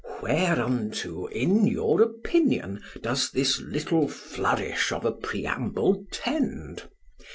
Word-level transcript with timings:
Whereunto 0.23 1.27
(in 1.27 1.67
your 1.67 2.01
opinion) 2.01 2.81
doth 3.03 3.31
this 3.33 3.61
little 3.61 4.07
flourish 4.07 4.91
of 4.91 5.05
a 5.05 5.11
preamble 5.11 6.07
tend? 6.09 6.89